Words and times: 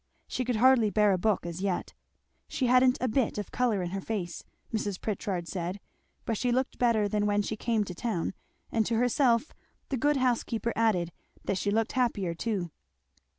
She 0.27 0.43
could 0.43 0.55
hardly 0.55 0.89
bear 0.89 1.11
a 1.13 1.19
book 1.19 1.45
as 1.45 1.61
yet. 1.61 1.93
She 2.47 2.65
hadn't 2.65 2.97
a 2.99 3.07
bit 3.07 3.37
of 3.37 3.51
colour 3.51 3.83
in 3.83 3.91
her 3.91 4.01
face, 4.01 4.43
Mrs. 4.73 4.99
Pritchard 4.99 5.47
said, 5.47 5.79
but 6.25 6.39
she 6.39 6.51
looked 6.51 6.79
better 6.79 7.07
than 7.07 7.27
when 7.27 7.43
she 7.43 7.55
came 7.55 7.83
to 7.83 7.93
town; 7.93 8.33
and 8.71 8.83
to 8.87 8.95
herself 8.97 9.53
the 9.89 9.97
good 9.97 10.17
housekeeper 10.17 10.73
added, 10.75 11.11
that 11.45 11.59
she 11.59 11.69
looked 11.69 11.91
happier 11.91 12.33
too. 12.33 12.71